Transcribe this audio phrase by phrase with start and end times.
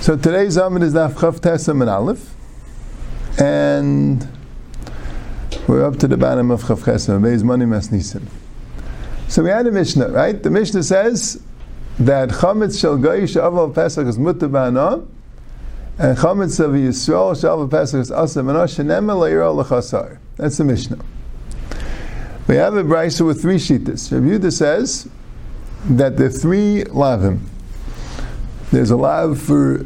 [0.00, 2.34] So today's Amid is Daf Chav Tesam and Aleph,
[3.38, 4.26] and
[5.68, 8.22] we're up to the bottom of Chav Chesam, Beis Mani Mas Nisim.
[9.28, 10.42] So we had a Mishnah, right?
[10.42, 11.42] The Mishnah says
[11.98, 15.06] that Chametz Shel Goyish Aval Pesach is Mutta Ba'ana,
[15.98, 20.16] and Chametz of Yisrael Shel Pesach is Asa Ba'ana, Shenem Elayir L'chasar.
[20.36, 20.96] That's the Mishnah.
[22.46, 24.12] We have a brisa with three shittas.
[24.12, 25.08] Rabbi Yehuda says
[25.86, 27.40] that the three lavim.
[28.70, 29.78] There's a lav for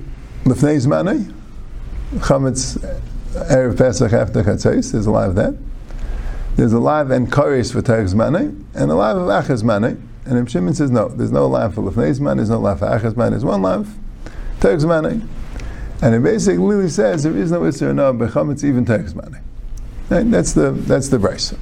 [0.45, 1.33] lefnei zmanei,
[2.17, 2.79] chametz
[3.35, 4.91] erev pesach after chatzos.
[4.91, 5.57] There's a lav of that.
[6.57, 10.01] There's a lav and kares for zmanei, and a lav of achas zmanei.
[10.25, 11.09] And Reb Shimon says no.
[11.09, 12.37] There's no lav for lefnei zmanei.
[12.37, 13.31] There's no lav for achas zmanei.
[13.31, 13.95] There's one lav,
[14.59, 15.25] terech zmanei.
[16.03, 19.43] And it basically says there is no isra no bechametz even zmanei.
[20.11, 20.29] Right?
[20.29, 21.57] That's the that's the brisa.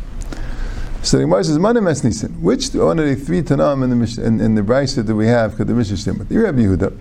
[1.06, 4.40] So the Gemara says, "Manim esnisin." Which one of the three tanam in the in,
[4.40, 5.52] in the brisa that we have?
[5.52, 6.26] Because the Mishnah Shemot.
[6.28, 6.98] Rabbi Yehuda.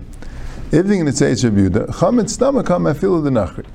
[0.72, 1.88] Everything in it says Rabbi Yehuda.
[1.88, 3.66] Chametz stomach kam the nachri.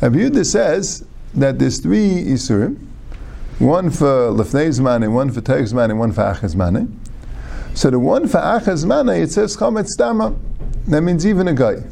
[0.00, 2.78] Rabbi Yehuda says that there's three isurim,
[3.58, 6.90] one for lefnei zman and one for teich zman and one for achaz zman.
[7.74, 10.34] So the one for achaz zman it says chametz stama.
[10.86, 11.82] That means even a guy.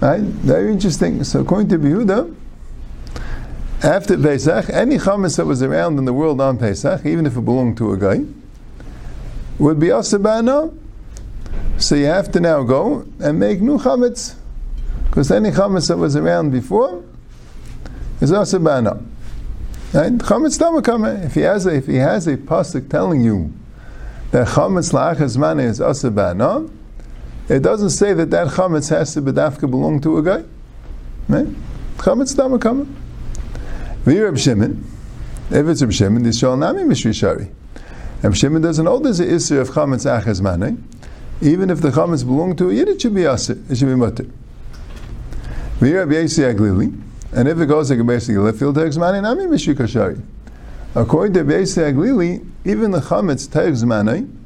[0.00, 0.20] Right?
[0.20, 1.22] Very interesting.
[1.22, 2.34] So according to Yehuda
[3.84, 7.42] after Pesach, any chametz that was around in the world on Pesach, even if it
[7.42, 8.24] belonged to a guy,
[9.58, 10.74] would be asabana.
[11.76, 14.36] So you have to now go and make new chametz,
[15.04, 17.04] because any chametz that was around before
[18.22, 19.04] is asabana.
[19.92, 20.12] Right?
[20.12, 21.26] Chametz tamakame.
[21.26, 23.52] If he has a if he has a pasuk telling you
[24.30, 26.70] that chametz la'achas mane is asabana,
[27.50, 30.42] it doesn't say that that chametz has to bedafka belong to a guy.
[31.28, 31.48] Right?
[31.98, 33.02] Chametz tamakame.
[34.04, 34.84] Reb Shimon,
[35.50, 37.50] if it's Reb Shimon, this shall nami mishri shari.
[38.22, 40.86] Reb Shimon doesn't hold there's an issue of chametz achas mane.
[41.40, 43.58] Even if the chametz belong to a yid, it should be asir.
[43.70, 44.26] It should be mutter.
[45.80, 47.00] Reb Yesi Aglili,
[47.32, 50.22] and if it goes like a basic left field text mane, nami mishri kashari.
[50.94, 54.44] According to Yesi Aglili, even the chametz text mane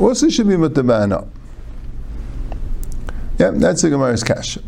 [0.00, 1.28] also should be mutter ba'ana.
[3.38, 4.62] Yeah, that's the Gemara's kasha.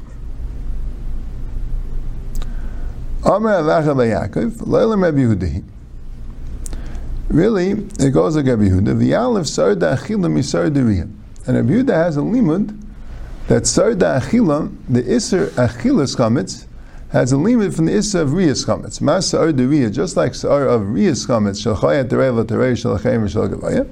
[3.29, 3.59] Really,
[7.99, 8.95] it goes like Rabbi Yehuda.
[8.95, 11.11] V'yalev sarda achila misarda riyah.
[11.49, 12.81] And Rabbi Yehuda has a limud
[13.49, 16.67] that sarda achila, the iser achilas chametz,
[17.09, 19.01] has a limit from the iser of riyas chametz.
[19.01, 22.97] Mas sa'ar riyah, just like sa'ar of riyas chametz, shal chayat terei la terei shal
[22.97, 23.89] chayim shal gavaya.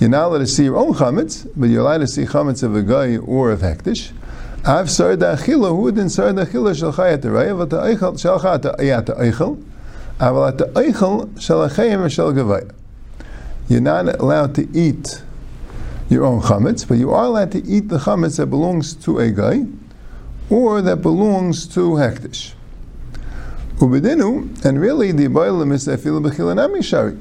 [0.00, 2.74] You're not allowed to see your own chametz, but you're allowed to see chametz of
[2.74, 4.12] a guy or of hektish.
[4.66, 8.18] Av sar da achila, who didn't sar da achila shel chayat raya, but the eichel
[8.18, 9.62] shel chayat ayat eichel,
[10.18, 12.68] aval at the eichel shel achayim shel gavaya.
[13.68, 15.22] You're not allowed to eat
[16.08, 19.30] your own chametz, but you are allowed to eat the chametz that belongs to a
[19.30, 19.66] guy,
[20.50, 22.54] or that belongs to hektish.
[23.76, 27.16] Ubedinu, and really the boilim is afil b'chilanami shari.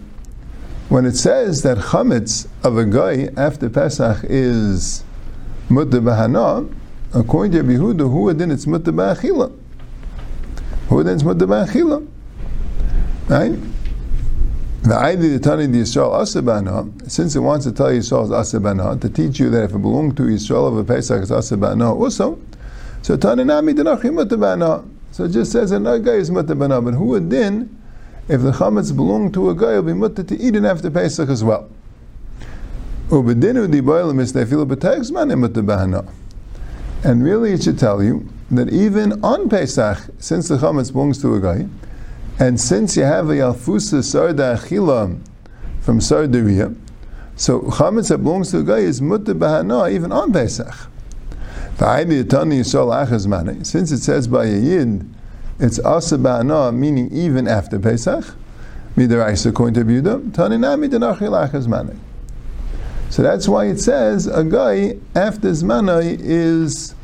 [0.90, 5.04] When it says that chametz of a guy after Pesach is
[5.70, 6.74] mutter b'hana,
[7.16, 9.52] according to Yehuda, who then it's mutter ba'achila.
[10.90, 12.06] Who then it's mutter ba'achila.
[13.30, 13.58] Right?
[14.84, 19.10] The idea to Tani the Yisrael asabana, since it wants to tell Yisrael asabana, to
[19.10, 22.38] teach you that if it belonged to Yisrael of a Pesach, it's asabana also.
[23.02, 24.88] So Tani nami denachim mutter ba'ana.
[25.12, 27.82] So it just says another guy is mutter ba'ana, but who then,
[28.28, 31.30] if the chametz belonged to a guy, will be mutter to eat it after Pesach
[31.30, 31.70] as well.
[33.08, 36.06] Is nefilu b'tegs manim mutter ba'ana.
[37.06, 41.36] And really, it should tell you that even on Pesach, since the chametz belongs to
[41.36, 41.68] a guy,
[42.40, 45.16] and since you have a yalfusa sarda achila
[45.82, 46.76] from sardaria,
[47.36, 50.74] so chametz that belongs to a guy is mutter bahana even on Pesach.
[53.64, 55.08] Since it says by a yid,
[55.60, 58.26] it's asa bahana, meaning even after Pesach.
[58.98, 61.98] According to achas manei.
[63.16, 66.96] So that's why it says a guy after Zmanai is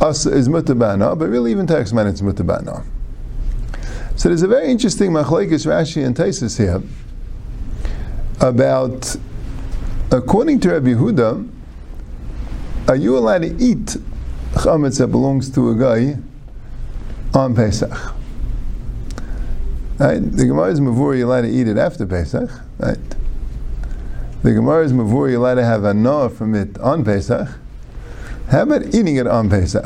[0.00, 2.84] us is mutabana, but really even text man it's mutabana.
[4.14, 6.80] So there's a very interesting machlekes Rashi and Taisus here
[8.38, 9.16] about
[10.12, 11.50] according to Rabbi Yehuda,
[12.86, 13.96] are you allowed to eat
[14.52, 16.18] chametz that belongs to a guy
[17.34, 17.90] on Pesach?
[19.98, 20.20] Right?
[20.20, 22.48] The Gemara is mavur you're allowed to eat it after Pesach,
[22.78, 22.96] right?
[24.42, 27.48] The Gemara is mavur you're allowed to have a no from it on Pesach.
[28.48, 29.84] How about eating it on Pesach?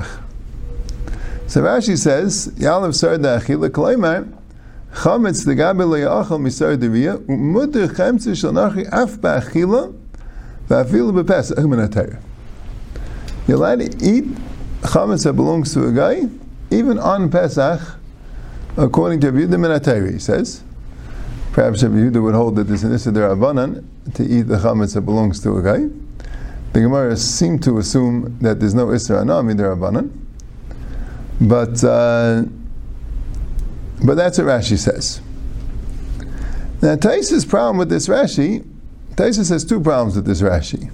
[1.47, 4.33] So Rashi says, Yalav Sarda Achila Kalaimar,
[4.95, 9.95] chametz the gabe lo yachal misar deviya umutter chemtze shal af ba'achila
[10.71, 12.19] va'afilu b'pesach min
[13.47, 14.25] You're allowed to eat
[14.81, 16.31] chametz that belongs to a guy,
[16.71, 17.83] even on Pesach,
[18.79, 20.63] according to Rabbi Yehuda he says.
[21.57, 23.83] Perhaps Rabbi Yehuda would hold that there's an Issa Derabanan
[24.13, 25.89] to eat the chametz that belongs to a guy.
[26.75, 30.11] The Gemara seem to assume that there's no Issa Anami Derabanan.
[31.41, 32.45] But, uh,
[34.05, 35.23] but that's what Rashi says.
[36.83, 38.63] Now, Taisa's problem with this Rashi,
[39.15, 40.91] Taisa has two problems with this Rashi.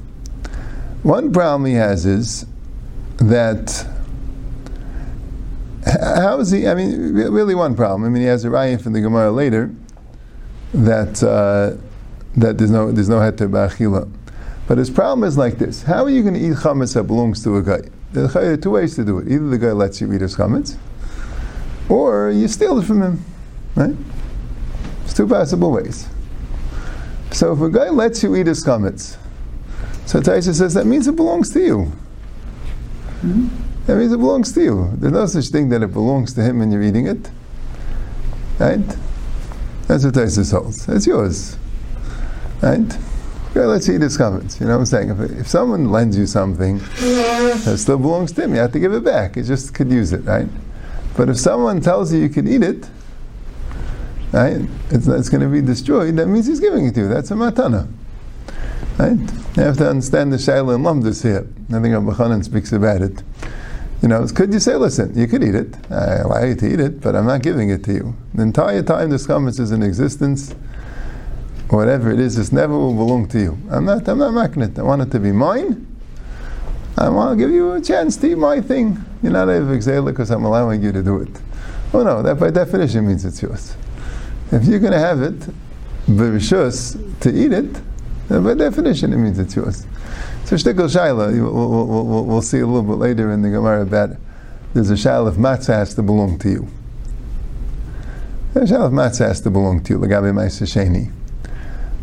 [1.03, 2.47] One problem he has is
[3.17, 3.85] that
[5.85, 6.69] how is he?
[6.69, 8.05] I mean, really, one problem.
[8.05, 9.75] I mean, he has a raya from the Gemara later
[10.75, 11.77] that uh,
[12.37, 14.11] that there's no there's no heter ba'achila.
[14.67, 17.43] But his problem is like this: How are you going to eat chametz that belongs
[17.45, 17.81] to a guy?
[18.13, 19.29] There are two ways to do it.
[19.29, 20.77] Either the guy lets you eat his chametz,
[21.89, 23.25] or you steal it from him.
[23.75, 23.97] Right?
[25.05, 26.09] It's two possible ways.
[27.31, 29.17] So if a guy lets you eat his chametz,
[30.07, 31.93] so Taisha says that means it belongs to you.
[33.23, 33.49] Mm-hmm.
[33.87, 34.91] That means it belongs to you.
[34.95, 37.31] There's no such thing that it belongs to him and you're eating it.
[38.59, 38.97] Right?
[39.93, 40.89] That's what Taisha holds.
[40.89, 41.59] It's yours.
[42.63, 42.99] Right?
[43.55, 44.59] Yeah, let's eat his comments.
[44.59, 45.11] You know what I'm saying?
[45.11, 48.95] If, if someone lends you something that still belongs to him, you have to give
[48.95, 49.37] it back.
[49.37, 50.49] You just could use it, right?
[51.15, 52.89] But if someone tells you you can eat it,
[54.33, 57.09] right, it's, it's going to be destroyed, that means he's giving it to you.
[57.09, 57.87] That's a matana.
[58.99, 59.19] Right?
[59.59, 61.47] You have to understand the Shaila and Lamdus here.
[61.69, 63.23] I think Rabbi Chanan speaks about it.
[64.03, 65.77] You know, could you say, listen, you could eat it.
[65.91, 68.17] I allow you to eat it, but I'm not giving it to you.
[68.35, 70.53] The entire time this comments is in existence,
[71.71, 73.59] whatever it is, this never will belong to you.
[73.71, 74.77] I'm not, I'm not making it.
[74.77, 75.87] I want it to be mine.
[76.99, 79.03] I want to give you a chance to eat my thing.
[79.23, 81.41] You're not able to because I'm allowing you to do it.
[81.95, 83.77] Oh no, that by definition means it's yours.
[84.51, 85.41] If you're going to have it,
[86.07, 87.81] to eat it,
[88.29, 89.87] by definition, it means it's yours.
[90.45, 94.19] So shtickle shaila, we'll, we'll, we'll, see a little bit later in the Gemara that
[94.75, 96.69] there's a shaila if matzah has to belong to you.
[98.53, 101.13] There's a shaila if matzah has to belong to you, lagabe ma'isa sheni.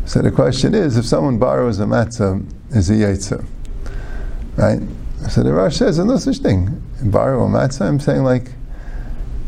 [0.06, 2.44] So the question is, if someone borrows a matzah,
[2.74, 3.44] is he yaitza?
[4.56, 4.80] Right?
[5.28, 6.82] So the Rosh says, no such thing.
[7.02, 8.50] Borrow a matzah, I'm saying like,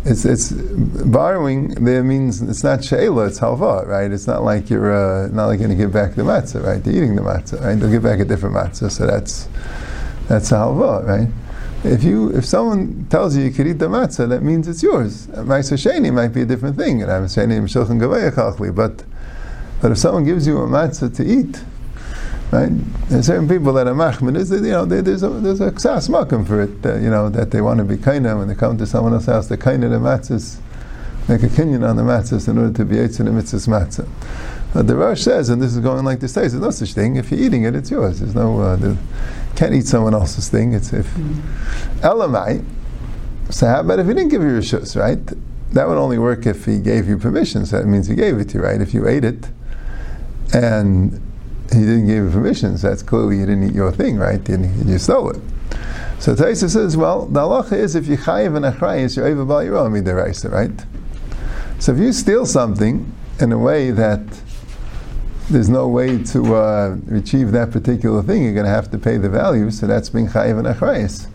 [0.04, 4.10] it's it's borrowing there means it's not she'ela, it's halva, right?
[4.10, 6.82] It's not like you're uh, not like going to give back the matzah, right?
[6.82, 7.74] They're eating the matzah, right?
[7.74, 9.48] They'll give back a different matzah, so that's
[10.28, 11.28] that's a halva, right?
[11.84, 15.28] If you if someone tells you you could eat the matzah, that means it's yours.
[15.28, 17.50] Ma'aser sheni might be a different thing, and I'm saying
[18.74, 19.04] but
[19.80, 21.62] but if someone gives you a matzah to eat,
[22.52, 22.68] Right?
[23.08, 24.34] There's certain people that are machmir.
[24.34, 26.84] There's, you know, there's a there's a ksas makim for it.
[26.84, 29.28] Uh, you know that they want to be kaina when they come to someone else's
[29.28, 29.48] house.
[29.48, 30.58] They kaina the matzahs,
[31.30, 34.06] make a kinyan on the matzahs in order to be eitzah the mitzvahs matzah.
[34.74, 37.16] But the Rosh says, and this is going like this there's no such thing.
[37.16, 38.20] If you're eating it, it's yours.
[38.20, 38.98] There's no uh, there,
[39.56, 40.74] can't eat someone else's thing.
[40.74, 42.00] It's if mm-hmm.
[42.00, 42.62] elamai.
[43.48, 45.24] So how about if he didn't give you rishus, right?
[45.72, 47.64] That would only work if he gave you permission.
[47.64, 48.78] So that means he gave it to you, right?
[48.82, 49.48] If you ate it,
[50.52, 51.31] and
[51.72, 54.46] he didn't give you permission, so that's clearly you didn't eat your thing, right?
[54.48, 55.40] You, stole it.
[56.18, 59.64] So Taisa says, well, the halacha is if you chayiv and achrayis, you're over by
[59.64, 60.70] your own midiraisa, right?
[61.78, 64.22] So if you steal something in a way that
[65.50, 69.16] there's no way to uh, achieve that particular thing, you're going to have to pay
[69.16, 71.28] the value, so that's being chayiv and achrayis.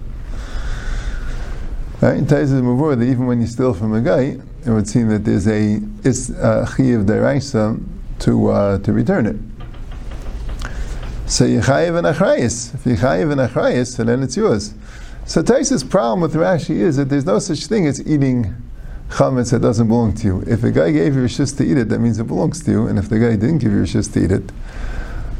[1.99, 2.21] Right?
[2.21, 5.47] Taisa Mavur, that even when you steal from a guy, it would seem that there's
[5.47, 7.83] a is uh, deraisa
[8.19, 9.56] to uh, to return it.
[11.27, 12.73] So Yechayiv and Achrayis.
[12.73, 14.73] If Yechayiv and Achrayis, then it's yours.
[15.25, 18.55] So Taisa's problem with Rashi is that there's no such thing as eating
[19.09, 20.43] chametz that doesn't belong to you.
[20.47, 22.71] If a guy gave you a shis to eat it, that means it belongs to
[22.71, 22.87] you.
[22.87, 24.51] And if the guy didn't give you a shis to eat it,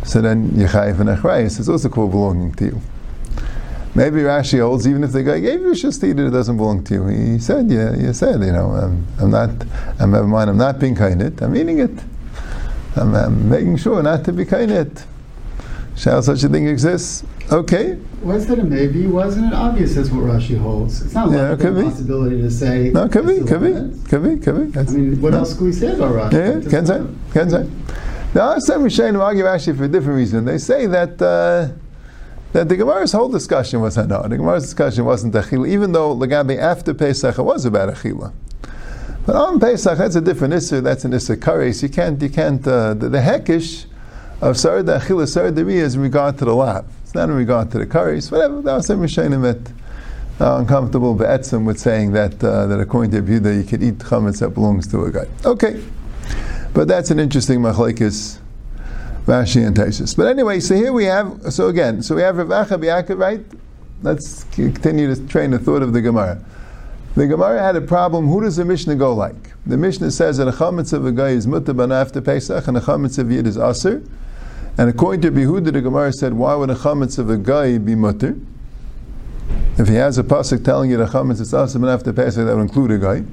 [0.03, 2.81] so then Yechayiv and Achrayis is also called belonging to you.
[3.95, 6.31] Maybe Rashi holds even if the guy gave you a shis to eat it, it
[6.31, 7.07] doesn't belong to you.
[7.07, 9.51] He said, yeah, you said, you know, I'm, I'm not,
[9.99, 11.97] I'm never mind, I'm not being kind it, I'm eating it.
[12.97, 15.05] I'm, I'm making sure not to be kind it.
[15.97, 17.25] Shall such a thing exist?
[17.51, 17.97] Okay.
[18.21, 19.07] Was that a maybe?
[19.07, 21.01] Wasn't it obvious that's what Rashi holds?
[21.01, 22.89] It's not yeah, like a possibility to say.
[22.89, 24.79] No, could be, could be, could be, could be.
[24.79, 25.39] I mean, what no.
[25.39, 26.63] else could we say about Rashi?
[26.63, 27.67] Yeah, can say, can say.
[28.35, 30.45] Now, some Rishonim argue actually for a different reason.
[30.45, 31.73] They say that uh,
[32.53, 34.21] that the Gemara's whole discussion was no.
[34.21, 38.33] The Gemara's discussion wasn't achila, even though Lagabi after Pesach it was about achila.
[39.25, 40.79] But on Pesach, that's a different issue.
[40.79, 41.81] That's an issue kares.
[41.81, 42.65] You can't, you can't.
[42.67, 43.87] Uh, the, the hekish
[44.39, 46.87] of Sarda Achila Sarda is in regard to the lab.
[47.03, 48.61] It's not in regard to the curries, whatever.
[48.61, 49.71] That was some Rishonim that,
[50.39, 54.39] uh, uncomfortable be'etzim with saying that uh, that according to Yehuda you could eat chametz
[54.39, 55.25] that belongs to a guy.
[55.43, 55.83] Okay,
[56.73, 58.39] but that's an interesting machlekes.
[59.25, 60.15] Rashi and Taisus.
[60.15, 63.41] But anyway, so here we have, so again, so we have Rav Acha B'Yaakov, right?
[64.01, 66.41] Let's continue to train the thought of the Gemara.
[67.15, 68.27] The Gemara had a problem.
[68.27, 69.51] Who does the Mishnah go like?
[69.65, 72.79] The Mishnah says that a chametz of a guy is mutter after Pesach, and a
[72.79, 74.01] chametz of yid is aser.
[74.77, 77.95] And according to Behuda, the Gemara said, why would a chametz of a guy be
[77.95, 78.35] mutter?
[79.77, 82.61] If he has a pasuk telling you the chametz is aser after Pesach, that would
[82.61, 83.23] include a guy.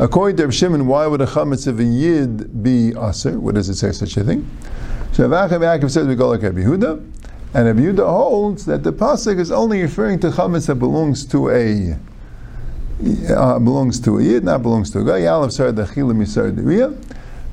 [0.00, 3.38] According to Shimon, why would a chametz of a yid be aser?
[3.38, 4.48] What does it say such a thing?
[5.12, 7.04] So Rav Yaakov says we go like Rabbi Yehuda,
[7.54, 11.50] and Rabbi Yehuda holds that the pasuk is only referring to chametz that belongs to
[11.50, 11.96] a
[13.32, 15.20] uh, belongs to a yid, not belongs to a guy.
[15.20, 16.96] Yalav sar dachila misar deriyah.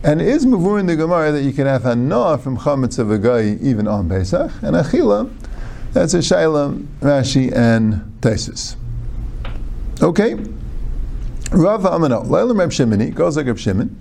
[0.04, 3.18] And is mavur in the Gemara that you can have hanah from chametz of a
[3.18, 5.32] guy even on Pesach, and achila,
[5.94, 8.76] that's a Shaila, Rashi, and Taisus.
[10.02, 10.34] Okay.
[11.52, 13.96] Rav Amano, Laila Reb Shimoni, goes like Reb Shimon.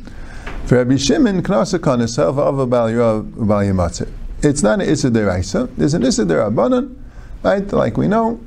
[0.66, 4.10] For Rabbi Shimon, Knasa Kanesav Ava Bal Yamatzir.
[4.42, 5.68] It's not an Issa Deraisa.
[5.76, 6.96] There's an Issa Derabanan,
[7.42, 7.72] right?
[7.72, 8.40] Like we know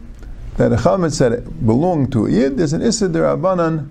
[0.58, 2.58] that a Chametz it belonged to a Yid.
[2.58, 3.88] There's an Issa Derabanan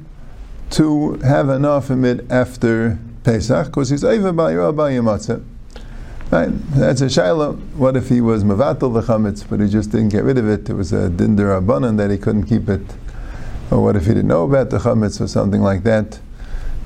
[0.71, 5.42] to have enough of it after Pesach because he's Ava Bal Yamatzir.
[6.30, 6.49] Right?
[6.71, 7.59] That's a Shaila.
[7.75, 10.71] What if he was Mavatal the Chametz, but he just didn't get rid of it?
[10.71, 12.83] It was a Din Derabanan that he couldn't keep it.
[13.73, 16.21] Or what if he didn't know about the Chametz or something like that?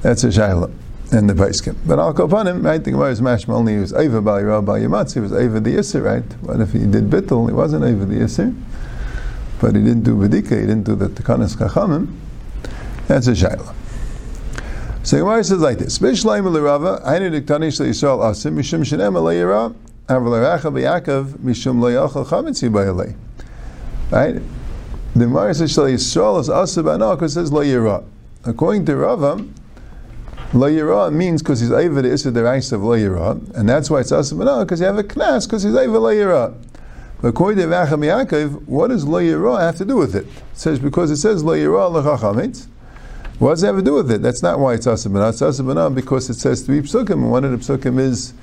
[0.00, 0.72] That's a Shaila
[1.12, 1.76] and the Paiskim.
[1.86, 4.76] But Al Kopanim, right, the Gemara is mashma only he was Eva Bal Yerah Bal
[4.76, 6.24] Yamatzi, he was Eva the Yisr, right?
[6.40, 8.58] What if he did Bittul, he wasn't Eva the Yisr,
[9.60, 12.16] but he didn't do Bedika, he didn't do the Tekanis Chachamim,
[13.08, 13.74] that's a Shaila.
[15.02, 19.74] So Gemara says like this, Bishleim L'Rava, Hainu Diktanish L'Yisrael Asim, Mishum Shenem L'Yirah,
[20.08, 23.16] Aval Racha B'Yakov, Mishum L'Yachal Chametzi B'Yalei.
[24.10, 24.42] Right?
[25.14, 28.04] The Gemara says Yisrael is Asim B'Anah, because it says L'Yirah.
[28.44, 29.44] According to Rava,
[30.52, 34.00] Lo Yira means because he's over the Issa Derais of Lo Yira, and that's why
[34.00, 36.56] it's asim Asabanah, because you have a Knas, because he's over Lo Yira.
[37.22, 40.26] But according to Vacham Yaakov, what does Lo Yira have to do with it?
[40.26, 42.66] It says, because it says Lo Yira L'chachamitz,
[43.40, 44.20] what does it have to do with it?
[44.20, 45.30] That's not why it's Asabanah.
[45.30, 48.34] It's Asabanah because it says three psukim, and one of the psukim is,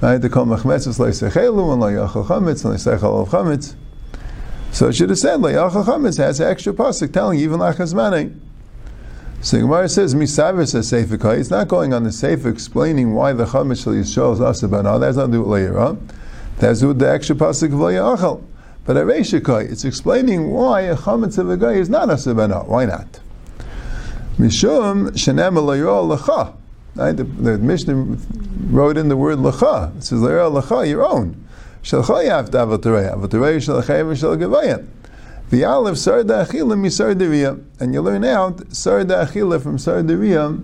[0.00, 3.74] I had to call Machmetzes Leisechelu, and Lo Yachal Chametz, and Leisechal Chametz.
[4.72, 8.34] So it should have said, Lo Yachal Chametz has an extra pasuk telling even Lachazmanei.
[9.42, 11.34] So Gemara says Misavis says Sefer Kai.
[11.34, 14.98] It's not going on the Sefer explaining why the Chametz Shal Yisrael is Asabana.
[14.98, 16.08] That's not it later on.
[16.56, 18.42] That's with the extra pasuk of Achal.
[18.86, 22.66] But Reishakai, it's explaining why a Chametz of a guy is not Asabana.
[22.66, 23.20] Why not?
[24.38, 26.54] Mishum Shenem Lecha.
[26.94, 27.12] Right?
[27.12, 28.18] The, the Mishnah
[28.70, 29.96] wrote in the word Lecha.
[29.96, 31.42] It says Lecha, your own.
[31.82, 33.14] Shalcha Yav Davatarei.
[33.14, 34.86] Avatarei Shalachayim Shal Gevayim.
[35.50, 37.62] The Aleph Sarda Achila Misardariya.
[37.80, 40.62] And you learn out Sarda Achila from Sardariyah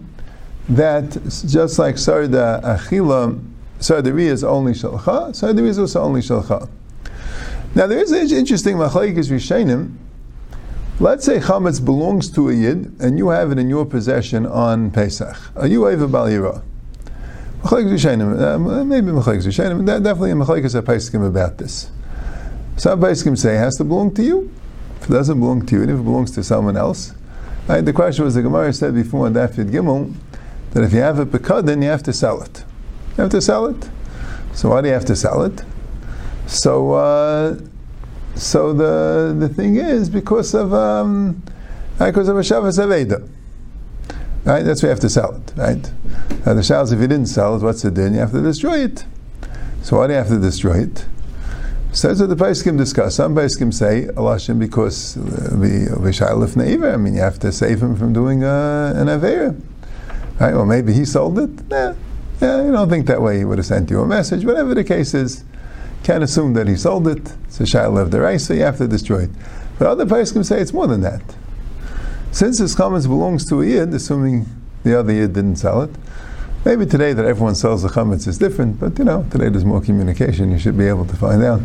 [0.69, 1.11] that
[1.47, 3.43] just like Sarda Achila,
[3.81, 6.69] Sardariyah is only Shalcha, Sardariyah is also only Shalcha.
[7.75, 9.97] Now there is an interesting Machlaikis Rishonim.
[11.03, 14.93] Let's say chametz belongs to a yid and you have it in your possession on
[14.93, 15.37] Pesach.
[15.57, 16.63] Are you Eva Bal Yirah?
[17.65, 21.91] Uh, maybe Machlaikis Rishonim, definitely Machlaikis Paiskim about this.
[22.77, 24.49] Some Paiskim say it has to belong to you.
[25.01, 27.13] If it doesn't belong to you, and if it belongs to someone else,
[27.67, 30.15] right, the question was the Gemara said before on Daf Gimel
[30.71, 32.63] that if you have a then you have to sell it.
[33.17, 33.91] You have to sell it.
[34.55, 35.65] So why do you have to sell it?
[36.47, 37.59] So uh,
[38.37, 41.43] so the the thing is because of um,
[41.99, 43.29] because of a Shabbos Aveda.
[44.45, 44.63] Right?
[44.63, 45.93] That's why you have to sell it, right?
[46.45, 48.15] Now the Shabbos, if you didn't sell it, what's the din?
[48.15, 49.05] You have to destroy it.
[49.83, 51.07] So why do you have to destroy it?
[51.93, 53.17] Says that the Paiskim discuss.
[53.17, 56.95] Some Paiskim say Alashim because the Vishailif Neiva.
[56.95, 59.61] I mean, you have to save him from doing uh, an Avera.
[60.41, 60.55] Right?
[60.55, 61.51] Well, maybe he sold it.
[61.71, 61.95] Yeah,
[62.41, 64.45] yeah, you don't think that way he would have sent you a message.
[64.45, 65.45] Whatever the case is,
[66.03, 67.33] can't assume that he sold it.
[67.45, 69.31] It's a Shailif Derai, so you have to destroy it.
[69.79, 71.23] But other Paiskim say it's more than that.
[72.31, 74.47] Since this comments belongs to a Yid, assuming
[74.85, 75.91] the other Yid didn't sell it,
[76.65, 79.81] Maybe today that everyone sells the chametz is different, but you know today there's more
[79.81, 80.53] communication.
[80.53, 81.61] You should be able to find out.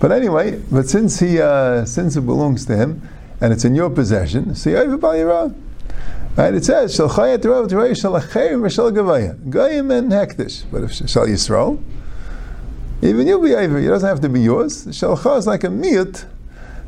[0.00, 3.08] But anyway, but since he uh, since it belongs to him
[3.40, 5.54] and it's in your possession, so you're
[6.36, 6.52] Right?
[6.52, 10.64] It says shalchayat rav shalachayim v'shal gavaya goyim and hektish.
[10.70, 11.82] But if shal yisrael,
[13.04, 13.78] even you'll be over.
[13.78, 14.86] It doesn't have to be yours.
[14.86, 16.26] Shalcha is like a miyut,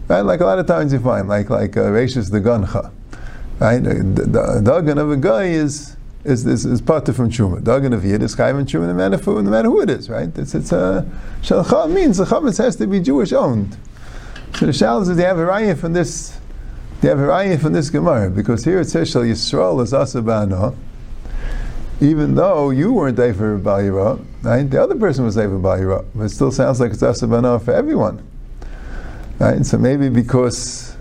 [0.08, 0.22] right?
[0.22, 2.90] Like a lot of times you find, like like uh, the gancha,
[3.60, 3.78] right?
[3.82, 5.96] The, the, the, the of a guy is
[6.26, 7.60] is, is, is part from Truma.
[7.60, 10.10] Dagan of Yid is Chayim and Truma no matter, who, no matter who it is,
[10.10, 10.36] right?
[10.36, 11.08] It's, it's a,
[11.40, 13.76] Shalcha means the Chametz has to be Jewish owned.
[14.56, 16.38] So the Shal is they have a raya from this,
[17.00, 20.74] They have a raya from this Gemara because here it says Shal Yisrael is Asabana.
[22.00, 24.68] Even though you weren't Eifer Bayira, right?
[24.68, 28.22] The other person was Eifer Bayira, but it still sounds like it's Asabana for everyone,
[29.38, 29.64] right?
[29.64, 30.96] So maybe because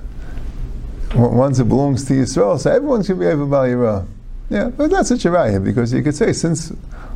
[1.14, 4.08] once it belongs to Yisrael, so everyone should be Eifer Bayira.
[4.50, 6.72] Yeah, but that's such a raya because you could say since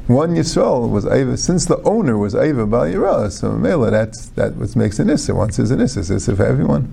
[0.10, 4.76] one Yisrael was Eva, since the owner was Eva Bal so Mela, that's that what
[4.76, 5.36] makes an Issa.
[5.36, 6.92] Once there's an Issa, it's for everyone.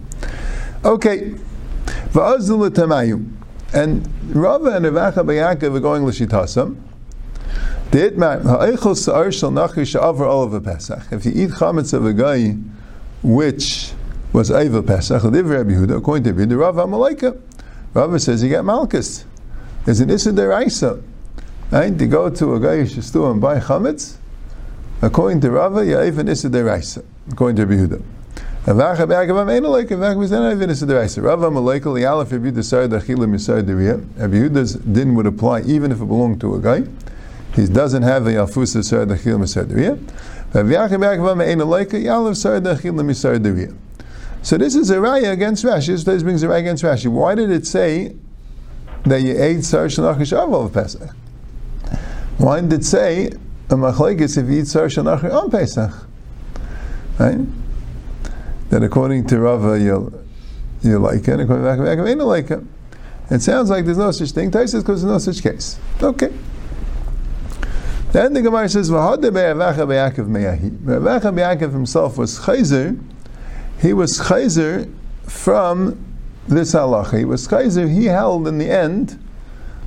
[0.84, 1.34] Okay.
[2.12, 2.70] Va'azul.
[3.76, 6.76] And Rava and Ravacha Bayakov are going l'shitasam.
[7.92, 8.04] If
[11.26, 12.56] you eat chametz of a guy
[13.22, 13.92] which
[14.32, 17.38] was Eva Pesach, according to Rabbi Rava Amaleka,
[17.92, 19.26] Rava says you get Malchus.
[19.84, 21.02] There's an Issa deraisa.
[21.70, 21.98] Right?
[21.98, 24.16] To go to a Gayish store and buy chametz,
[25.02, 28.02] according to Rava, you even Issa deraisa, according to Rabbi Yehuda.
[28.66, 28.96] Rava
[31.50, 34.04] malaika li'alef Rabbi Yehuda sar dachila misar deriya.
[34.18, 36.82] Yehuda's din would apply even if it belonged to a guy.
[37.54, 39.96] He doesn't have a alfusa sar dachila misar deriya.
[42.02, 43.74] Yalef.
[44.42, 46.04] So this is a raya against Rashi.
[46.04, 47.06] This brings a raya against Rashi.
[47.06, 48.16] Why did it say
[49.04, 51.14] that you ate sar shalach of Pesach?
[52.38, 55.92] Why did it say a machlekes if you eat sar shalach on Pesach?
[57.20, 57.38] Right?
[58.70, 60.12] That according to Rava you
[60.82, 62.60] you like it, according to Rava you like it.
[63.30, 64.50] It sounds like there's no such thing.
[64.50, 65.78] Taisa because there's no such case.
[66.02, 66.32] Okay.
[68.12, 72.98] Then the Gemara says, "V'hadde be'avacha be'akev me'ahi." Be'avacha be'akev himself was chayzer.
[73.80, 74.92] He was chayzer
[75.24, 75.98] from
[76.46, 77.18] this halacha.
[77.18, 77.92] He was chayzer.
[77.92, 79.18] He held in the end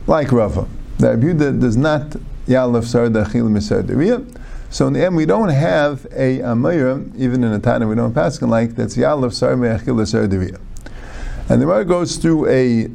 [0.05, 0.67] like Rava.
[0.98, 2.09] The Abuda does not
[2.45, 4.25] yalef sarda chil misardariya.
[4.70, 8.14] So in the end, we don't have a amir, even in a Tana, we don't
[8.14, 10.60] pass like that's sarda chil misardariya.
[11.50, 12.88] And the Gemara goes through a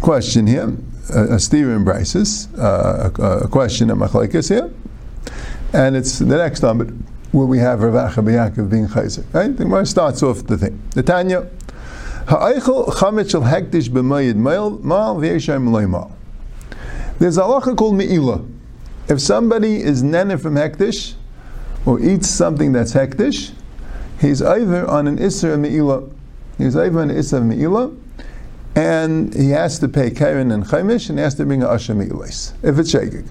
[0.00, 0.72] question here,
[1.12, 4.72] a, a steer in Brises, uh, a, a, question at Machlaikis here,
[5.72, 6.78] and it's the next time
[7.32, 9.24] where we have Ravacha B'Yakov being Chayzer.
[9.34, 9.56] Right?
[9.56, 10.80] The Gemara starts off the thing.
[10.94, 11.50] The Tanya,
[12.28, 14.78] Ha'eichel chametz shel hektish b'mayid mal
[15.16, 16.16] v'yeshem loy mal.
[17.18, 18.44] There's a halacha called me'ila.
[19.10, 21.14] If somebody is nene from hektish,
[21.84, 23.50] or eats something that's hektish,
[24.20, 26.08] he's either on an isser me'ila.
[26.58, 27.90] He's either on an isser me'ila,
[28.76, 31.94] and he has to pay karen and chaimish, and he has to bring a asher
[31.94, 33.28] me'ilis, if it's shagig.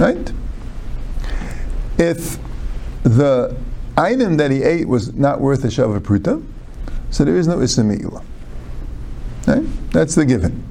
[0.00, 0.32] Right?
[1.96, 2.38] If
[3.04, 3.56] the
[3.96, 6.44] item that he ate was not worth a shava pruta,
[7.10, 8.24] so there is no isser me'ila.
[9.46, 9.90] Right?
[9.92, 10.64] That's the given.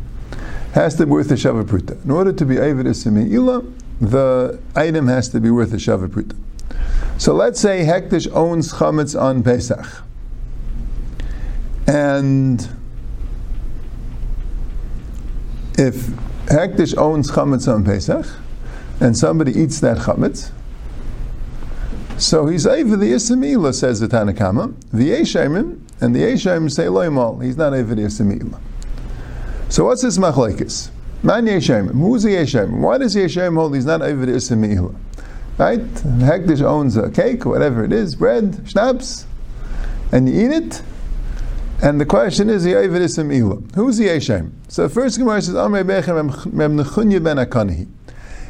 [0.73, 2.03] Has to be worth a shava pruta.
[2.03, 3.63] In order to be avid ila,
[3.99, 6.35] the item has to be worth a shava pruta.
[7.17, 10.03] So let's say Hektish owns chametz on Pesach,
[11.87, 12.67] and
[15.77, 15.95] if
[16.47, 18.25] Hektish owns chametz on Pesach,
[19.01, 20.51] and somebody eats that chametz,
[22.19, 24.73] so he's over the Isamila, says the Tanakama.
[24.91, 27.41] The Yeshayim, and the Yeshayim say Loimal.
[27.41, 28.59] He's not over the Isamila.
[29.69, 30.89] So what's this machlekes?
[31.21, 31.91] Man Yeshem.
[31.91, 32.79] Who's the Yeshem?
[32.79, 34.95] Why does Yeshem hold he's not over the Isamihla?
[35.57, 35.81] Right?
[35.81, 39.25] Hektish owns a cake, whatever it is, bread, schnapps,
[40.13, 40.81] and you eat it.
[41.81, 43.75] And the question is, the Isamihla.
[43.75, 44.51] Who's the Yeshem?
[44.69, 47.87] So first Gemara says, Amrei Bechem Reb Nechunya ben Akanahi.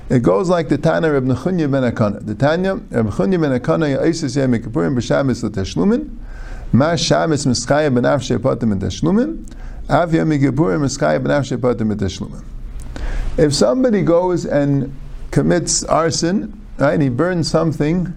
[0.09, 2.23] It goes like the Tana Reb Nechunya ben Akana.
[2.23, 6.15] The Tanya Reb Nechunya ben Akana Yaisis Yem Kippurim b'Shabbos l'Teshlumin.
[6.71, 9.45] Ma Shabbos Miskaya ben Avshei Potim and Teshlumin.
[13.39, 14.93] If somebody goes and
[15.31, 18.13] commits arson, right, he burns something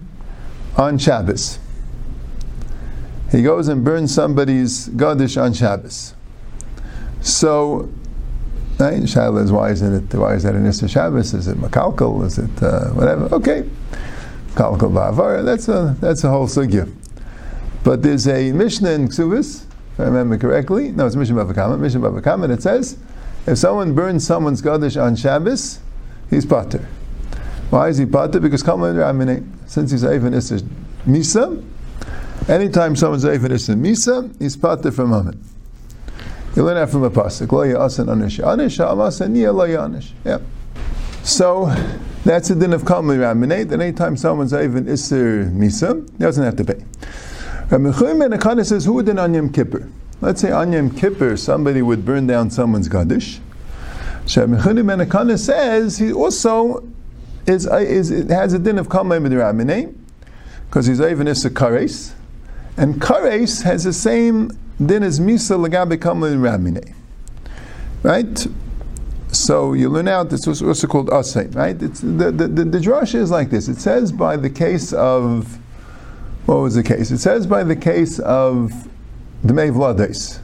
[0.75, 1.59] on Shabbos.
[3.31, 6.13] He goes and burns somebody's Gadish on Shabbos.
[7.21, 7.89] So,
[8.77, 11.33] right, Shaila is why is it why is that an Issa Shabbos?
[11.33, 12.25] Is it Makalkal?
[12.25, 13.33] Is it uh, whatever?
[13.33, 13.63] Okay.
[14.55, 16.93] Kalkal Ba'avara, that's a that's a whole sugya.
[17.85, 20.91] But there's a Mishnah in Ksuvis if I remember correctly.
[20.91, 21.79] No, it's Mishnah Bavakama.
[21.79, 22.97] Mishnah Bavakama, it says,
[23.45, 25.79] if someone burns someone's Gadish on Shabbos,
[26.29, 26.87] he's Pater.
[27.69, 28.39] Why is he Pater?
[28.39, 30.59] Because since he's Eivan Issa
[31.05, 31.63] Misa,
[32.47, 35.37] anytime someone's Eivan Issa Misa, he's Pater from moment.
[36.55, 37.51] You learn that from a pasuk.
[40.23, 40.39] Yeah.
[41.23, 41.65] So
[42.23, 43.69] that's the din of Kalmei Raminate.
[43.69, 46.83] That anytime someone's even Isser Misa, he doesn't have to pay.
[47.71, 49.89] Rabbi Mechuim ben says, who would an Anyam Kippur?
[50.21, 53.39] Let's say Anyam Kippur, somebody would burn down someone's Gadish.
[54.25, 56.87] So Rabbi Mechuim ben says he also
[57.45, 59.93] is, uh, is, has a din of Kamei B'Dirabinei,
[60.67, 62.13] because he's even a Kares.
[62.77, 64.49] And Kares has the same
[64.83, 66.95] din as misa legabe kamlin ramine.
[68.01, 68.47] Right?
[69.31, 71.81] So you learn out this was also called asain, right?
[71.81, 73.67] It's, the, the, the, the is like this.
[73.67, 75.57] It says by the case of,
[76.45, 77.11] what was the case?
[77.11, 78.87] It says by the case of
[79.43, 80.39] the Vlades.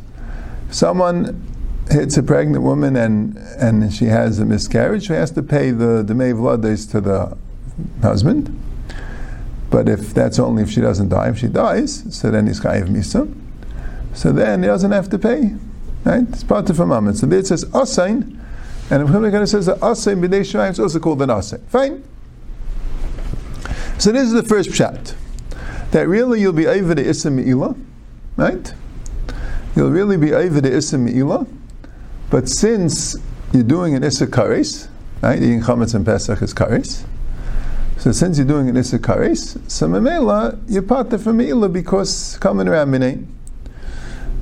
[0.72, 1.46] Someone
[1.90, 6.04] hits a pregnant woman and, and she has a miscarriage, she has to pay the,
[6.04, 7.38] the Vlades to the
[8.02, 8.56] husband.
[9.70, 12.88] But if that's only if she doesn't die, if she dies, so then he's chayiv
[12.88, 13.34] misa.
[14.14, 15.56] So then he doesn't have to pay.
[16.04, 16.24] Right?
[16.30, 17.16] It's part of a.
[17.16, 18.40] So there it says asain,
[18.90, 21.62] and if Chumra says that asain b'dei shayim, it's also called an asain.
[21.68, 22.04] Fine.
[24.00, 25.14] So this is the first pshat.
[25.92, 27.76] That really you'll be over the Me'ila,
[28.38, 28.74] right?
[29.76, 31.46] You'll really be over the Issa Me'ila,
[32.30, 33.16] but since
[33.54, 34.88] you're doing an Issa Kares,
[35.22, 35.38] right?
[35.38, 37.04] Eating Chametz and Pesach is Kares.
[37.98, 42.68] So since you're doing an Issa Kares, so Memela, you're part of Me'ila because coming
[42.68, 43.26] around Minay.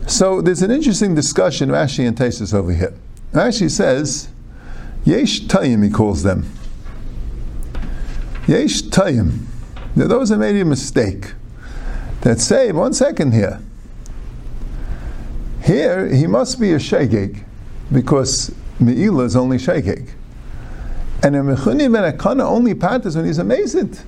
[0.07, 2.93] So there's an interesting discussion, Rashi and Taisus over here.
[3.33, 4.29] Rashi says,
[5.03, 6.49] Yesh Tayim, he calls them.
[8.47, 9.45] Yesh Tayim.
[9.95, 11.33] Those that made a mistake
[12.21, 13.59] that say, one second here.
[15.67, 17.43] Here, he must be a shegeg
[17.91, 20.09] because Me'ila is only shegeg.
[21.21, 24.01] And a Nechunya ben Akana only patters when he's amazed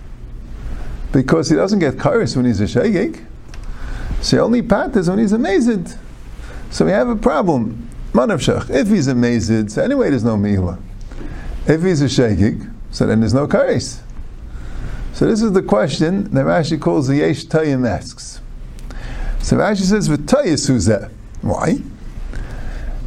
[1.12, 3.26] because he doesn't get karis when he's a shegeg.
[4.22, 5.98] So he only patters when he's amazed.
[6.72, 7.90] So we have a problem.
[8.14, 8.70] Manavshach.
[8.70, 10.80] If he's amazed, so anyway, there's no Me'ila.
[11.68, 14.00] If he's a shegig, so then there's no kares.
[15.14, 18.40] So this is the question that Rashi calls the Yesh Tayim asks.
[19.42, 20.86] So Rashi says, V'tayis who's
[21.42, 21.80] Why?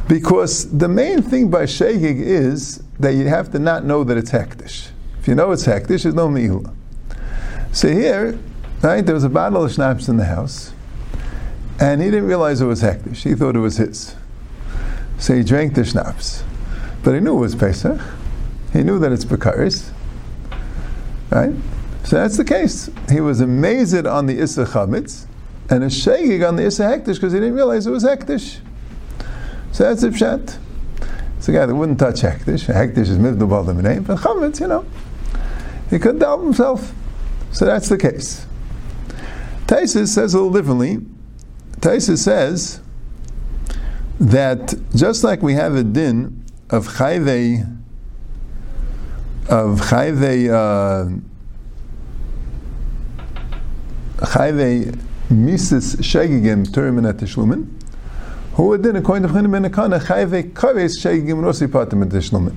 [0.07, 4.31] Because the main thing by shegig is that you have to not know that it's
[4.31, 4.89] hektish.
[5.19, 6.73] If you know it's hektish, there's no mi'ila.
[7.71, 8.37] So here,
[8.81, 10.73] right, there was a bottle of schnapps in the house,
[11.79, 13.23] and he didn't realize it was hektish.
[13.23, 14.15] He thought it was his.
[15.19, 16.43] So he drank the schnapps.
[17.03, 17.99] But he knew it was Pesach.
[18.73, 19.91] He knew that it's Bekaris.
[21.29, 21.53] Right?
[22.03, 22.89] So that's the case.
[23.09, 25.25] He was amazed on the Issa Chametz
[25.69, 28.59] and a shagig on the Issa Hektish because he didn't realize it was Hektish.
[29.71, 30.57] So that's the Pshat.
[31.37, 32.73] It's a guy that wouldn't touch Hektish.
[32.73, 34.85] Hektish is Mivdabal the name, but Chametz, you know,
[35.89, 36.93] he couldn't help himself.
[37.51, 38.45] So that's the case.
[39.67, 40.99] Taisus says a little differently.
[41.79, 42.81] Taisus says
[44.19, 47.69] that just like we have a din of chayvei
[49.49, 51.09] of chayve uh,
[54.25, 54.99] chayve
[55.33, 57.67] mises shegigim terminat tishlumin.
[58.53, 62.55] Who then, according to Chanim ben Akana, chayve kaves shegigim rosi patim tishlumin.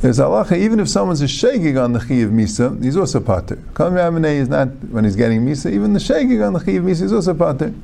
[0.00, 3.58] There's halacha, even if someone's a shegig on the chi of misa, he's also pater.
[3.74, 7.02] Kal is not when he's getting misa, even the shegig on the chi of misa
[7.02, 7.74] is also pater.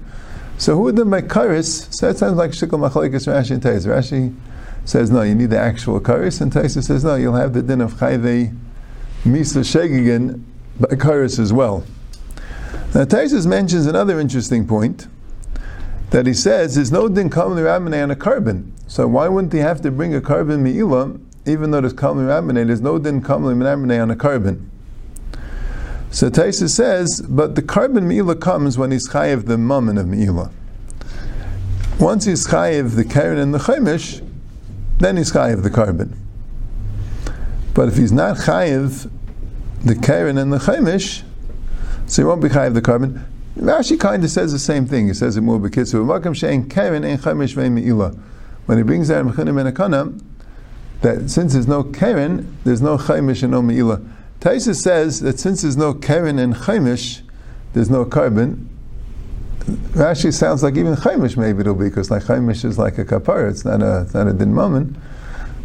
[0.57, 1.93] So who then make karis?
[1.93, 3.87] So that sounds like shikol machlekes Rashi and Teiz.
[3.87, 4.33] Rashi
[4.85, 7.81] says no, you need the actual karis, and Taisa says no, you'll have the din
[7.81, 8.57] of chayve
[9.25, 10.41] misa shegigan
[10.79, 11.85] by karis as well.
[12.95, 15.09] Now Taisa mentions another interesting point
[16.11, 18.71] that he says there's no din kamli ramane on a korban.
[18.87, 22.65] So why wouldn't he have to bring a korban mi'ila, even though there's kamli ramane?
[22.69, 24.67] There's no din kamli ramane on a korban.
[26.13, 30.53] So Taisa says, but the korban mi'ila comes when he's chayiv the mammon of mi'ila.
[31.99, 34.25] Once he's chayiv the karen and the chaimish,
[34.99, 36.15] then he's chayiv the korban.
[37.75, 39.11] But if he's not chayiv
[39.83, 41.25] the karen and the chaimish,
[42.07, 43.25] so he won't be chayiv the korban.
[43.57, 45.07] Rashi kind of says the same thing.
[45.09, 46.05] He says it more bekitzu.
[46.05, 48.19] Makam shein karen and chaimish ve'mi'ila.
[48.67, 50.21] When he brings out mechanim and akana,
[51.03, 54.01] that since there's no karen, there's no chaimish and no me'ila.
[54.41, 57.23] Taisa says that since there's no karen and chaimish,
[57.73, 58.69] there's no korban.
[59.95, 63.51] Rashi sounds like even Chaimish maybe it'll be, because like Chaimish is like a kapara,
[63.51, 65.01] it's not a, it's not a din mammon.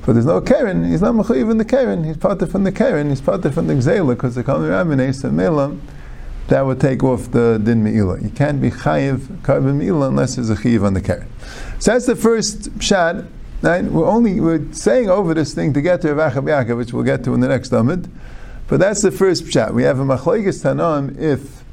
[0.06, 3.10] But there's no Karen, he's not Mechayiv in the Karen, he's part from the Karen,
[3.10, 5.76] he's part from the Gzela, because the Kami Rabbin and Mela,
[6.50, 8.20] that would take off the din me'ila.
[8.22, 11.28] You can't be chayiv korban me'ila unless there's a chayiv on the Karen.
[11.80, 13.28] So that's the first shad.
[13.62, 13.84] Right?
[13.84, 17.24] We're only we're saying over this thing to get to Rav Yaakov, which we'll get
[17.26, 18.10] to in the next Amid.
[18.68, 19.74] But that's the first shad.
[19.74, 21.64] We have a machlekes tanam if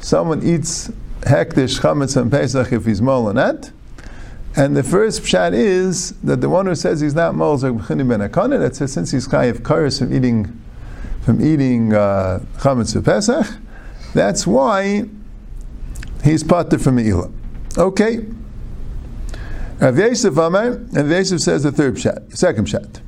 [0.00, 0.88] someone eats
[1.20, 3.70] hektish chametz and pesach if he's mol or not.
[4.54, 8.08] And the first pshat is that the one who says he's not mol is B'chini
[8.08, 10.62] ben Akana, that says since he's chayiv karis from eating
[11.22, 13.46] from eating uh, chametz uh, pesach,
[14.16, 15.04] that's why
[16.24, 17.30] he's pater from Me'ila.
[17.76, 18.26] Okay.
[19.78, 23.00] Rav Yosef Amar, Rav Yosef says the third pshat, second pshat.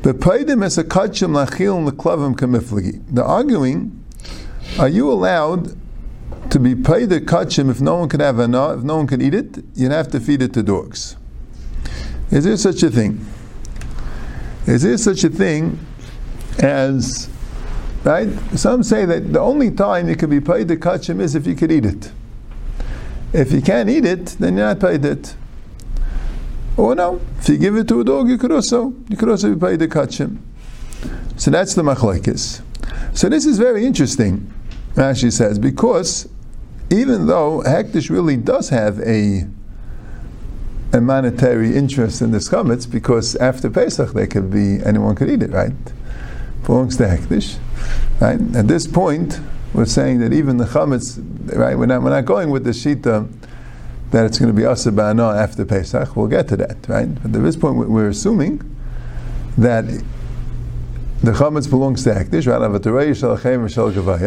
[0.00, 3.02] Bepaidim es a lachil l'klavim kamiflagi.
[3.14, 4.02] The arguing,
[4.78, 5.76] are you allowed
[6.50, 9.20] to be paid the kachim if no one can have enough, if no one can
[9.20, 11.16] eat it, you'd have to feed it to dogs.
[12.30, 13.24] Is there such a thing?
[14.66, 15.78] Is there such a thing
[16.58, 17.28] as
[18.04, 18.28] right?
[18.54, 21.54] Some say that the only time you can be paid the kachim is if you
[21.54, 22.12] could eat it.
[23.32, 25.36] If you can't eat it, then you're not paid it.
[26.76, 29.54] Or no, if you give it to a dog, you could also you could also
[29.54, 30.38] be paid the kachim.
[31.36, 32.62] So that's the machlekes.
[33.14, 34.52] So this is very interesting,
[34.94, 36.28] Rashi says, because
[36.90, 39.46] even though Hektish really does have a
[40.94, 45.42] a monetary interest in the chametz, because after Pesach they could be anyone could eat
[45.42, 45.72] it, right?
[46.64, 47.58] Belongs to Hektish,
[48.20, 48.40] right?
[48.54, 49.40] At this point,
[49.74, 51.18] we're saying that even the chametz,
[51.56, 51.76] right?
[51.76, 53.30] We're not, we're not going with the shita
[54.10, 56.14] that it's going to be asabana after Pesach.
[56.14, 57.12] We'll get to that, right?
[57.22, 58.60] But at this point, we're assuming
[59.56, 59.86] that
[61.22, 62.60] the chametz belongs to Hektish, right?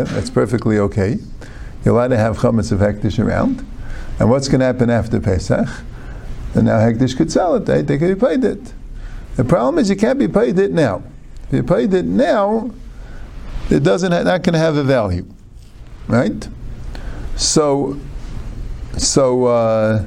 [0.07, 1.17] That's perfectly okay.
[1.85, 3.63] You're allowed to have chametz of hektish around.
[4.19, 5.67] And what's going to happen after Pesach?
[6.55, 7.65] And now hektish could sell it.
[7.65, 8.73] They, they could be paid it.
[9.35, 11.03] The problem is you can't be paid it now.
[11.47, 12.71] If you paid it now,
[13.69, 15.25] it doesn't not going to have a value,
[16.07, 16.47] right?
[17.35, 17.99] So,
[18.97, 20.05] so, uh,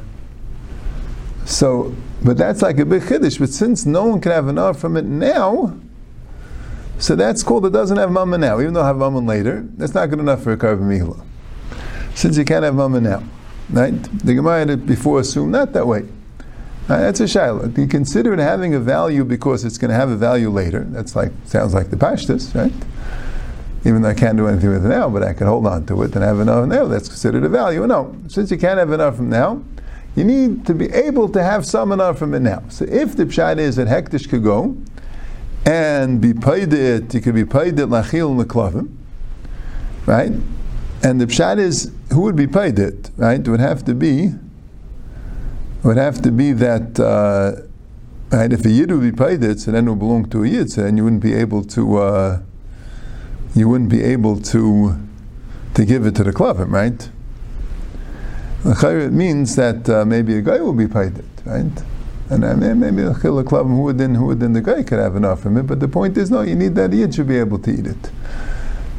[1.44, 3.38] so, but that's like a big chiddush.
[3.38, 5.79] But since no one can have an enough from it now,
[6.98, 8.61] so that's called it doesn't have mama now.
[8.61, 10.88] Even though I have mama later, that's not good enough for a carbon
[12.14, 13.22] since you can't have mama now.
[13.70, 13.92] Right?
[14.24, 16.09] The Gemara before assumed not that way.
[16.88, 17.77] Right, that's a shaila.
[17.77, 20.85] You consider it having a value because it's going to have a value later.
[20.88, 22.72] That's like sounds like the pashtus, right?
[23.85, 26.03] Even though I can't do anything with it now, but I can hold on to
[26.03, 26.87] it and have enough now.
[26.87, 27.87] That's considered a value.
[27.87, 29.62] No, since you can't have enough from now,
[30.16, 32.62] you need to be able to have some enough from it now.
[32.70, 34.74] So if the pshat is that hektish could go
[35.66, 38.96] and be paid it, you could be paid it lachil leklavim,
[40.07, 40.33] right?
[41.03, 43.38] And the pshat is who would be paid it, right?
[43.38, 44.33] It would have to be
[45.83, 47.62] would have to be that uh,
[48.37, 50.49] right, if a yid would be paid it, so then it would belong to a
[50.49, 52.41] yid, so then you wouldn't be able to uh,
[53.55, 54.99] you wouldn't be able to
[55.75, 57.09] to give it to the klavim, right?
[58.64, 61.83] It means that uh, maybe a guy will be paid it, right?
[62.31, 65.17] And uh, maybe a klavim who would then who would then the guy could have
[65.17, 65.62] enough from it.
[65.67, 68.11] But the point is, no, you need that yid should be able to eat it.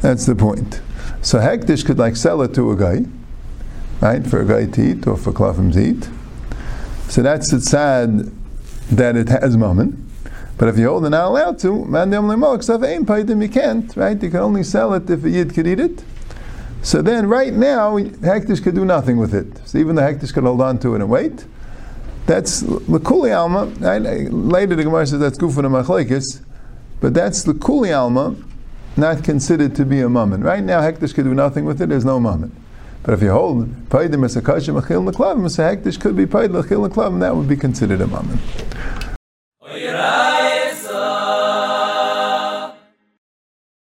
[0.00, 0.80] That's the point.
[1.22, 3.04] So Hektish could like sell it to a guy,
[4.00, 6.08] right, for a guy to eat or for Klafim to eat.
[7.10, 8.30] So that's it sad
[8.92, 9.98] that it has moment.
[10.56, 12.12] But if you're older not allowed to, man
[13.42, 14.22] you can't, right?
[14.22, 16.04] You can only sell it if a yid could eat it.
[16.82, 19.66] So then, right now, Hektish could do nothing with it.
[19.66, 21.44] So even the Hektish could hold on to it and wait.
[22.26, 23.64] That's Lakuli Alma.
[24.30, 26.42] Later, the Gemara says that's Gufan and Machlekes,
[27.00, 28.36] but that's Lakuli Alma
[28.96, 30.42] not considered to be a mammon.
[30.42, 31.88] Right now, hektish could do nothing with it.
[31.88, 32.54] There's no mammon.
[33.02, 36.26] But if you hold paidim as a kashim achil neklavim, as a hektish could be
[36.26, 38.38] paid lachil neklavim, that would be considered a mammon.